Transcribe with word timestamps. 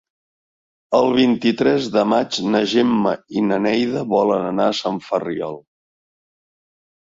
El 0.99 1.09
vint-i-tres 1.17 1.89
de 1.97 2.05
maig 2.15 2.41
na 2.57 2.63
Gemma 2.73 3.13
i 3.37 3.45
na 3.53 3.61
Neida 3.69 4.03
volen 4.17 4.51
anar 4.51 4.69
a 4.73 4.77
Sant 4.83 5.01
Ferriol. 5.13 5.65